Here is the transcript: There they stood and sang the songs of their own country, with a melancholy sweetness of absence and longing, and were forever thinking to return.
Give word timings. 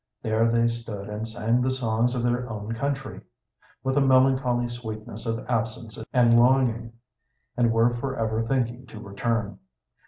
There 0.23 0.49
they 0.51 0.67
stood 0.67 1.09
and 1.09 1.27
sang 1.27 1.61
the 1.61 1.69
songs 1.69 2.15
of 2.15 2.23
their 2.23 2.49
own 2.49 2.73
country, 2.73 3.21
with 3.83 3.97
a 3.97 4.01
melancholy 4.01 4.67
sweetness 4.67 5.27
of 5.27 5.45
absence 5.47 6.03
and 6.11 6.39
longing, 6.39 6.93
and 7.55 7.71
were 7.71 7.91
forever 7.95 8.41
thinking 8.43 8.87
to 8.87 8.99
return. 8.99 9.59